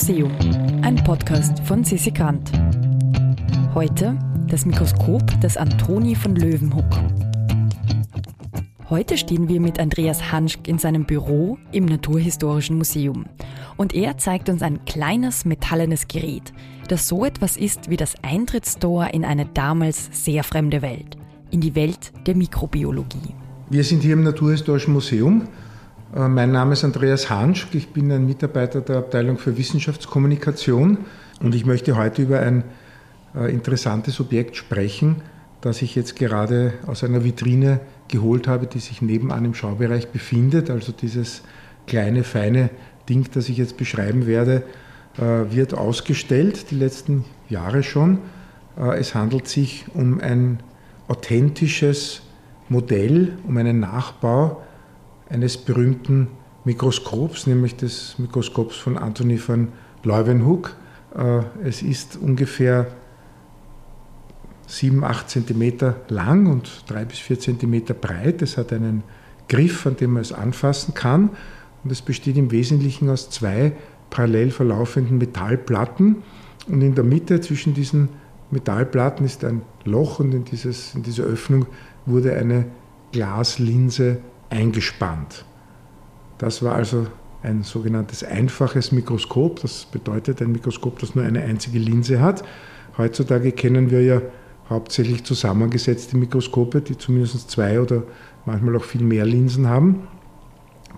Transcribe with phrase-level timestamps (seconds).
[0.00, 0.32] Museum,
[0.80, 2.50] ein Podcast von Sissi Grant.
[3.74, 4.18] Heute
[4.48, 6.86] das Mikroskop des Antoni von Löwenhuck.
[8.88, 13.26] Heute stehen wir mit Andreas Hanschk in seinem Büro im Naturhistorischen Museum.
[13.76, 16.54] Und er zeigt uns ein kleines metallenes Gerät,
[16.88, 21.18] das so etwas ist wie das Eintrittstor in eine damals sehr fremde Welt,
[21.50, 23.34] in die Welt der Mikrobiologie.
[23.68, 25.46] Wir sind hier im Naturhistorischen Museum
[26.12, 30.98] mein Name ist Andreas Hanschk, ich bin ein Mitarbeiter der Abteilung für Wissenschaftskommunikation
[31.40, 32.64] und ich möchte heute über ein
[33.36, 35.22] äh, interessantes Objekt sprechen,
[35.60, 37.78] das ich jetzt gerade aus einer Vitrine
[38.08, 40.68] geholt habe, die sich nebenan im Schaubereich befindet.
[40.68, 41.42] Also dieses
[41.86, 42.70] kleine, feine
[43.08, 44.64] Ding, das ich jetzt beschreiben werde,
[45.16, 48.18] äh, wird ausgestellt, die letzten Jahre schon.
[48.76, 50.60] Es handelt sich um ein
[51.06, 52.22] authentisches
[52.68, 54.62] Modell, um einen Nachbau
[55.30, 56.28] eines berühmten
[56.64, 59.68] Mikroskops, nämlich des Mikroskops von Anthony van
[60.02, 60.76] Leeuwenhoek.
[61.16, 62.88] Äh, es ist ungefähr
[64.66, 68.42] 7, 8 cm lang und 3 bis 4 cm breit.
[68.42, 69.02] Es hat einen
[69.48, 71.30] Griff, an dem man es anfassen kann.
[71.82, 73.72] Und es besteht im Wesentlichen aus zwei
[74.10, 76.22] parallel verlaufenden Metallplatten.
[76.68, 78.10] Und in der Mitte zwischen diesen
[78.50, 81.66] Metallplatten ist ein Loch und in, dieses, in diese Öffnung
[82.06, 82.66] wurde eine
[83.12, 84.18] Glaslinse
[84.50, 85.44] eingespannt.
[86.38, 87.06] Das war also
[87.42, 89.60] ein sogenanntes einfaches Mikroskop.
[89.60, 92.42] Das bedeutet ein Mikroskop, das nur eine einzige Linse hat.
[92.98, 94.20] Heutzutage kennen wir ja
[94.68, 98.02] hauptsächlich zusammengesetzte Mikroskope, die zumindest zwei oder
[98.44, 100.06] manchmal auch viel mehr Linsen haben.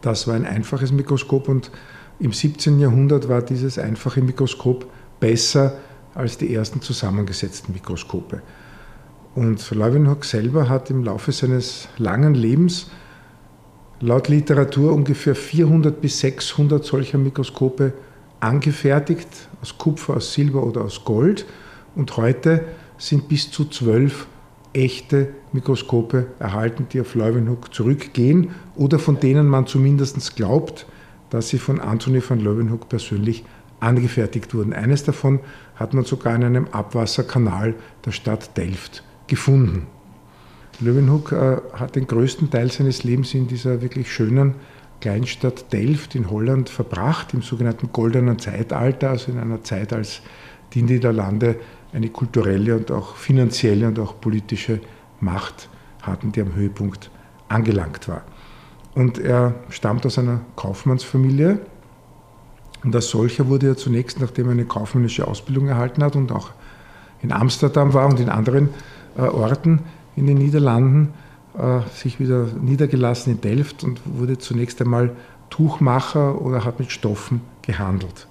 [0.00, 1.70] Das war ein einfaches Mikroskop und
[2.18, 2.78] im 17.
[2.78, 4.86] Jahrhundert war dieses einfache Mikroskop
[5.20, 5.78] besser
[6.14, 8.42] als die ersten zusammengesetzten Mikroskope.
[9.34, 12.90] Und Leuwenhoek selber hat im Laufe seines langen Lebens
[14.02, 17.94] laut Literatur ungefähr 400 bis 600 solcher Mikroskope
[18.40, 19.28] angefertigt,
[19.62, 21.46] aus Kupfer, aus Silber oder aus Gold.
[21.94, 22.64] Und heute
[22.98, 24.26] sind bis zu zwölf
[24.72, 30.86] echte Mikroskope erhalten, die auf Leeuwenhoek zurückgehen oder von denen man zumindest glaubt,
[31.30, 33.44] dass sie von Anthony van Leeuwenhoek persönlich
[33.80, 34.72] angefertigt wurden.
[34.72, 35.40] Eines davon
[35.76, 37.74] hat man sogar in einem Abwasserkanal
[38.04, 39.86] der Stadt Delft gefunden.
[40.80, 44.54] Löwenhoek äh, hat den größten Teil seines Lebens in dieser wirklich schönen
[45.00, 50.22] Kleinstadt Delft in Holland verbracht, im sogenannten goldenen Zeitalter, also in einer Zeit, als
[50.74, 51.56] die Niederlande
[51.92, 54.80] eine kulturelle und auch finanzielle und auch politische
[55.20, 55.68] Macht
[56.02, 57.10] hatten, die am Höhepunkt
[57.48, 58.22] angelangt war.
[58.94, 61.60] Und er stammt aus einer Kaufmannsfamilie.
[62.84, 66.50] Und als solcher wurde er zunächst, nachdem er eine kaufmännische Ausbildung erhalten hat und auch
[67.22, 68.70] in Amsterdam war und in anderen
[69.16, 69.80] äh, Orten,
[70.16, 71.14] in den Niederlanden,
[71.56, 75.16] äh, sich wieder niedergelassen in Delft und wurde zunächst einmal
[75.50, 78.26] Tuchmacher oder hat mit Stoffen gehandelt.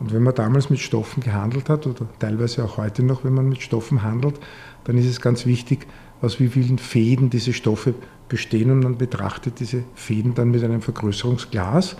[0.00, 3.48] Und wenn man damals mit Stoffen gehandelt hat, oder teilweise auch heute noch, wenn man
[3.48, 4.38] mit Stoffen handelt,
[4.84, 5.86] dann ist es ganz wichtig,
[6.20, 7.94] aus wie vielen Fäden diese Stoffe
[8.28, 11.96] bestehen und man betrachtet diese Fäden dann mit einem Vergrößerungsglas.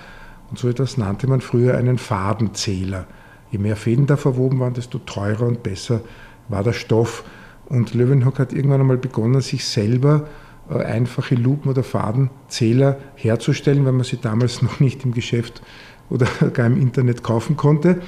[0.51, 3.07] Und so etwas nannte man früher einen Fadenzähler.
[3.51, 6.01] Je mehr Fäden da verwoben waren, desto teurer und besser
[6.49, 7.25] war der Stoff.
[7.69, 10.27] Und Löwenhoek hat irgendwann einmal begonnen, sich selber
[10.71, 15.63] äh, einfache Lupen- oder Fadenzähler herzustellen, weil man sie damals noch nicht im Geschäft
[16.11, 18.01] oder gar im Internet kaufen konnte.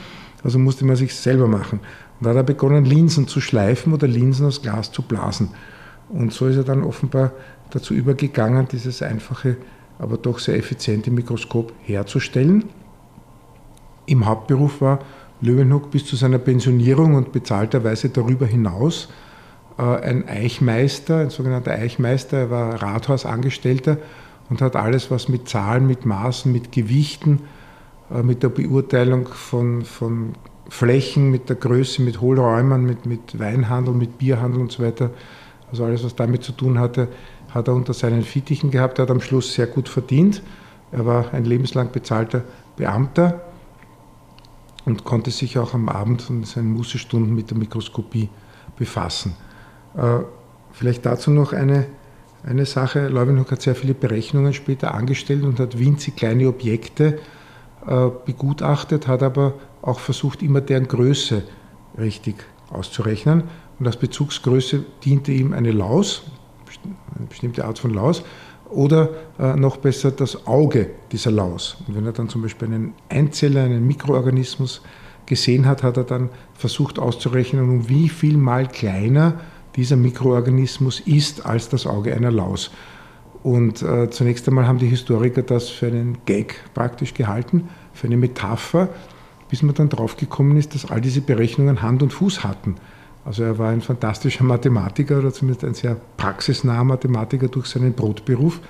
[0.42, 1.80] Also musste man sich selber machen.
[2.18, 5.50] Und da hat er begonnen, Linsen zu schleifen oder Linsen aus Glas zu blasen.
[6.08, 7.32] Und so ist er dann offenbar
[7.70, 9.58] dazu übergegangen, dieses einfache,
[9.98, 12.64] aber doch sehr effiziente Mikroskop herzustellen.
[14.06, 15.00] Im Hauptberuf war
[15.42, 19.08] Löwenhoek bis zu seiner Pensionierung und bezahlterweise darüber hinaus
[19.76, 23.98] ein Eichmeister, ein sogenannter Eichmeister, er war Rathausangestellter
[24.50, 27.40] und hat alles, was mit Zahlen, mit Maßen, mit Gewichten,
[28.10, 30.32] äh, mit der Beurteilung von, von
[30.68, 35.10] Flächen, mit der Größe, mit Hohlräumen, mit, mit Weinhandel, mit Bierhandel und so weiter,
[35.70, 37.08] also alles, was damit zu tun hatte,
[37.50, 38.98] hat er unter seinen Fittichen gehabt.
[38.98, 40.42] Er hat am Schluss sehr gut verdient.
[40.92, 42.42] Er war ein lebenslang bezahlter
[42.76, 43.40] Beamter
[44.84, 48.28] und konnte sich auch am Abend in seinen Mußestunden mit der Mikroskopie
[48.76, 49.34] befassen.
[49.96, 50.24] Äh,
[50.72, 51.86] vielleicht dazu noch eine,
[52.44, 53.08] eine Sache.
[53.08, 57.18] Leuwenhoek hat sehr viele Berechnungen später angestellt und hat winzig kleine Objekte
[57.86, 61.42] äh, begutachtet, hat aber auch versucht, immer deren Größe
[61.98, 62.36] richtig
[62.70, 63.44] auszurechnen.
[63.78, 66.22] Und als Bezugsgröße diente ihm eine Laus,
[67.16, 68.22] eine bestimmte Art von Laus,
[68.70, 71.78] oder äh, noch besser das Auge dieser Laus.
[71.86, 74.82] Und wenn er dann zum Beispiel einen Einzeller, einen Mikroorganismus
[75.26, 79.40] gesehen hat, hat er dann versucht auszurechnen, um wie viel mal kleiner
[79.76, 82.70] dieser Mikroorganismus ist als das Auge einer Laus.
[83.42, 88.16] Und äh, zunächst einmal haben die Historiker das für einen Gag praktisch gehalten, für eine
[88.16, 88.88] Metapher.
[89.48, 92.76] bis man dann draufgekommen ist, dass all diese Berechnungen Hand und Fuß hatten.
[93.24, 98.60] Also er war ein fantastischer Mathematiker oder zumindest ein sehr praxisnaher Mathematiker durch seinen Brotberuf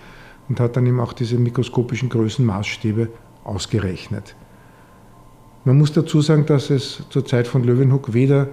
[0.49, 3.09] und hat dann eben auch diese mikroskopischen Größenmaßstäbe
[3.45, 4.35] ausgerechnet.
[5.65, 8.49] Man muss dazu sagen, dass es zur Zeit von Löwenhoek weder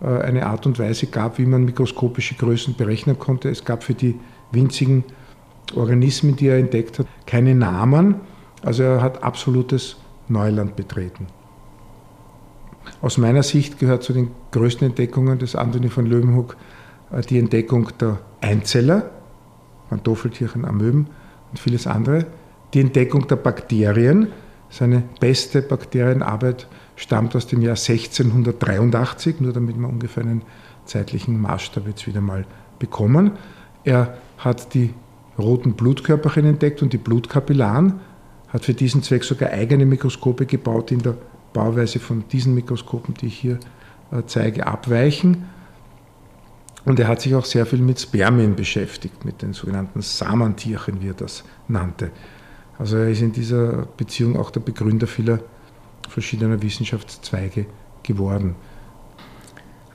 [0.00, 3.48] eine Art und Weise gab, wie man mikroskopische Größen berechnen konnte.
[3.48, 4.18] Es gab für die
[4.52, 5.04] winzigen
[5.74, 8.16] Organismen, die er entdeckt hat, keine Namen.
[8.62, 9.96] Also er hat absolutes
[10.28, 11.26] Neuland betreten.
[13.00, 16.56] Aus meiner Sicht gehört zu den größten Entdeckungen des Anthony von Leeuwenhoek
[17.12, 19.10] äh, die Entdeckung der Einzeller,
[19.90, 21.08] Pantoffeltierchen, Amöben
[21.50, 22.26] und vieles andere,
[22.72, 24.28] die Entdeckung der Bakterien.
[24.70, 26.66] Seine beste Bakterienarbeit
[26.96, 30.42] stammt aus dem Jahr 1683, nur damit wir ungefähr einen
[30.84, 32.44] zeitlichen Maßstab jetzt wieder mal
[32.78, 33.32] bekommen.
[33.84, 34.92] Er hat die
[35.38, 38.00] roten Blutkörperchen entdeckt und die Blutkapillaren,
[38.48, 41.16] hat für diesen Zweck sogar eigene Mikroskope gebaut, die in der
[41.52, 43.58] Bauweise von diesen Mikroskopen, die ich hier
[44.12, 45.48] äh, zeige, abweichen.
[46.84, 51.08] Und er hat sich auch sehr viel mit Spermien beschäftigt, mit den sogenannten Samantierchen, wie
[51.08, 52.10] er das nannte.
[52.78, 55.40] Also er ist in dieser Beziehung auch der Begründer vieler
[56.08, 57.66] verschiedener Wissenschaftszweige
[58.02, 58.56] geworden.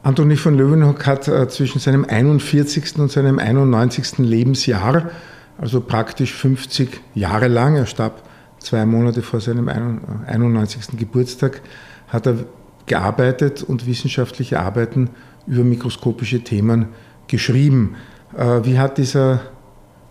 [0.01, 2.97] Anthony von Leeuwenhoek hat äh, zwischen seinem 41.
[2.97, 4.19] und seinem 91.
[4.19, 5.11] Lebensjahr,
[5.57, 8.23] also praktisch 50 Jahre lang, er starb
[8.59, 10.97] zwei Monate vor seinem 91.
[10.97, 11.61] Geburtstag,
[12.07, 12.45] hat er
[12.85, 15.09] gearbeitet und wissenschaftliche Arbeiten
[15.47, 16.87] über mikroskopische Themen
[17.27, 17.95] geschrieben.
[18.37, 19.41] Äh, wie hat dieser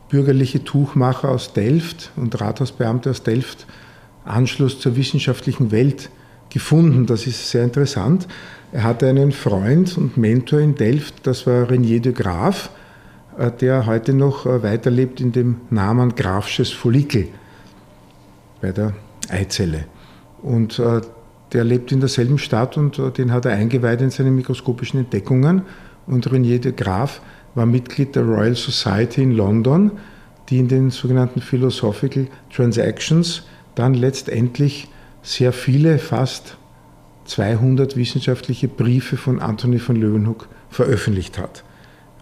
[0.09, 3.67] bürgerliche Tuchmacher aus Delft und Rathausbeamter aus Delft
[4.25, 6.11] Anschluss zur wissenschaftlichen Welt
[6.51, 7.07] gefunden?
[7.07, 8.27] Das ist sehr interessant.
[8.73, 12.71] Er hatte einen Freund und Mentor in Delft, das war Renier de Graaf,
[13.39, 17.29] äh, der heute noch äh, weiterlebt in dem Namen Grafsches Follikel
[18.61, 18.93] bei der
[19.31, 19.85] Eizelle.
[20.43, 21.01] Und äh,
[21.53, 25.63] der lebt in derselben Stadt und den hat er eingeweiht in seine mikroskopischen Entdeckungen.
[26.07, 27.23] Und Renier de Graaf
[27.59, 29.91] war Mitglied der Royal Society in London,
[30.49, 33.43] die in den sogenannten Philosophical Transactions
[33.75, 34.89] dann letztendlich
[35.23, 36.57] sehr viele, fast
[37.27, 41.65] 200 wissenschaftliche Briefe von Anthony von Leeuwenhoek veröffentlicht hat.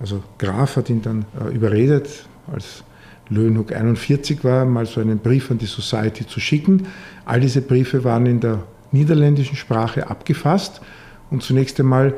[0.01, 2.83] Also Graf hat ihn dann äh, überredet, als
[3.29, 6.87] Leeuwenhoek 41 war, mal so einen Brief an die Society zu schicken.
[7.25, 10.81] All diese Briefe waren in der niederländischen Sprache abgefasst
[11.31, 12.15] und zunächst einmal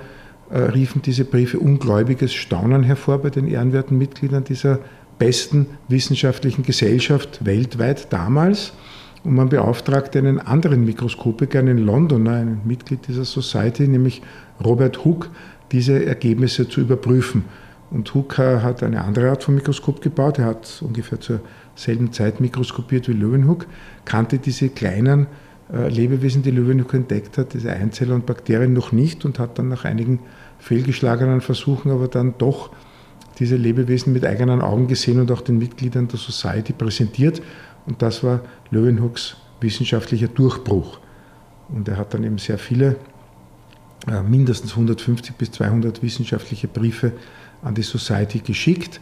[0.56, 4.79] riefen diese Briefe ungläubiges Staunen hervor bei den ehrenwerten Mitgliedern dieser
[5.19, 8.73] besten wissenschaftlichen Gesellschaft weltweit damals.
[9.25, 14.23] Und man beauftragte einen anderen Mikroskopiker, einen Londoner, ein Mitglied dieser Society, nämlich
[14.65, 15.29] Robert Hooke,
[15.73, 17.45] diese Ergebnisse zu überprüfen.
[17.91, 20.39] Und Hooke hat eine andere Art von Mikroskop gebaut.
[20.39, 21.41] Er hat ungefähr zur
[21.75, 23.67] selben Zeit mikroskopiert wie Leeuwenhoek,
[24.05, 25.27] kannte diese kleinen äh,
[25.70, 29.85] Lebewesen, die Leeuwenhoek entdeckt hat, diese Einzeller und Bakterien noch nicht und hat dann nach
[29.85, 30.20] einigen
[30.59, 32.70] fehlgeschlagenen Versuchen aber dann doch
[33.38, 37.41] diese Lebewesen mit eigenen Augen gesehen und auch den Mitgliedern der Society präsentiert.
[37.87, 40.99] Und das war Leeuwenhoeks wissenschaftlicher Durchbruch.
[41.69, 42.97] Und er hat dann eben sehr viele,
[44.11, 47.12] äh, mindestens 150 bis 200 wissenschaftliche Briefe
[47.62, 49.00] an die Society geschickt.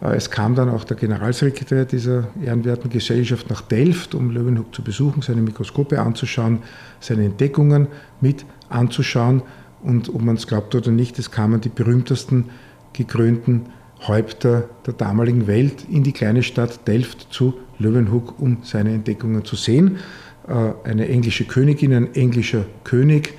[0.00, 4.82] Äh, es kam dann auch der Generalsekretär dieser ehrenwerten Gesellschaft nach Delft, um Leeuwenhoek zu
[4.82, 6.60] besuchen, seine Mikroskope anzuschauen,
[7.00, 7.88] seine Entdeckungen
[8.20, 9.42] mit anzuschauen.
[9.82, 12.46] Und ob man es glaubt oder nicht, es kamen die berühmtesten
[12.92, 13.66] gekrönten
[14.06, 19.56] Häupter der damaligen Welt in die kleine Stadt Delft zu Leeuwenhoek, um seine Entdeckungen zu
[19.56, 19.98] sehen.
[20.46, 23.34] Äh, eine englische Königin, ein englischer König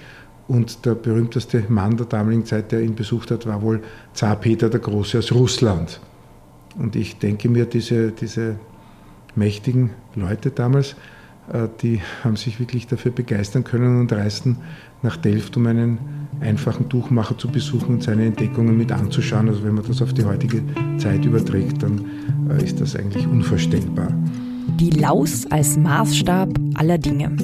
[0.47, 3.81] und der berühmteste Mann der damaligen Zeit, der ihn besucht hat, war wohl
[4.13, 5.99] Zar Peter der Große aus Russland.
[6.79, 8.55] Und ich denke mir, diese, diese
[9.35, 10.95] mächtigen Leute damals,
[11.51, 14.57] äh, die haben sich wirklich dafür begeistern können und reisten
[15.01, 15.99] nach Delft, um einen
[16.39, 19.49] einfachen Tuchmacher zu besuchen und seine Entdeckungen mit anzuschauen.
[19.49, 20.63] Also wenn man das auf die heutige
[20.97, 22.05] Zeit überträgt, dann
[22.49, 24.13] äh, ist das eigentlich unvorstellbar.
[24.79, 27.35] Die Laus als Maßstab aller Dinge.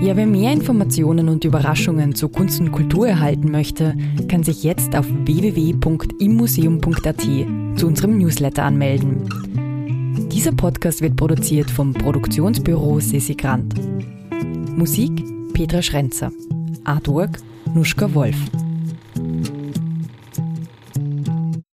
[0.00, 3.96] Ja, wer mehr Informationen und Überraschungen zu Kunst und Kultur erhalten möchte,
[4.28, 7.22] kann sich jetzt auf www.immuseum.at
[7.74, 9.28] zu unserem Newsletter anmelden.
[10.30, 13.74] Dieser Podcast wird produziert vom Produktionsbüro Sissi Grant.
[14.76, 16.30] Musik Petra Schrenzer.
[16.84, 17.40] Artwork
[17.74, 18.36] Nuschka Wolf.